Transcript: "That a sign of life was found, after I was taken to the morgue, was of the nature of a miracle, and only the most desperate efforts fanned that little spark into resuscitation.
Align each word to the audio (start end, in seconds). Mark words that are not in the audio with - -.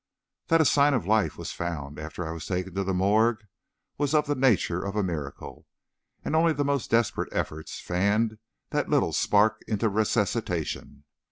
"That 0.47 0.61
a 0.61 0.65
sign 0.65 0.95
of 0.95 1.05
life 1.05 1.37
was 1.37 1.51
found, 1.51 1.99
after 1.99 2.27
I 2.27 2.31
was 2.31 2.47
taken 2.47 2.73
to 2.73 2.83
the 2.83 2.91
morgue, 2.91 3.45
was 3.99 4.15
of 4.15 4.25
the 4.25 4.33
nature 4.33 4.83
of 4.83 4.95
a 4.95 5.03
miracle, 5.03 5.67
and 6.25 6.35
only 6.35 6.53
the 6.53 6.65
most 6.65 6.89
desperate 6.89 7.29
efforts 7.31 7.79
fanned 7.79 8.39
that 8.71 8.89
little 8.89 9.13
spark 9.13 9.61
into 9.67 9.89
resuscitation. 9.89 11.03